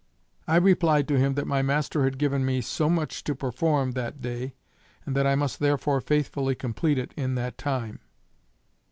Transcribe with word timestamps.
I 0.47 0.55
replied 0.55 1.07
to 1.09 1.19
him 1.19 1.35
that 1.35 1.45
my 1.45 1.61
master 1.61 2.05
had 2.05 2.17
given 2.17 2.43
me 2.43 2.61
so 2.61 2.89
much 2.89 3.23
to 3.23 3.35
perform 3.35 3.91
that 3.91 4.19
day, 4.19 4.55
and 5.05 5.15
that 5.15 5.27
I 5.27 5.35
must 5.35 5.59
therefore 5.59 6.01
faithfully 6.01 6.55
complete 6.55 6.97
it 6.97 7.13
in 7.15 7.35
that 7.35 7.55
time. 7.59 7.99